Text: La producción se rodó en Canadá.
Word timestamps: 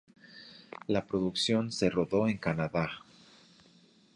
La 0.87 1.05
producción 1.05 1.71
se 1.71 1.91
rodó 1.91 2.27
en 2.27 2.39
Canadá. 2.39 2.91